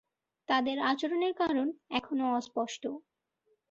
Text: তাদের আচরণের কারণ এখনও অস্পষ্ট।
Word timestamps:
তাদের 0.47 0.77
আচরণের 0.91 1.33
কারণ 1.41 1.67
এখনও 1.91 2.27
অস্পষ্ট। 2.37 2.83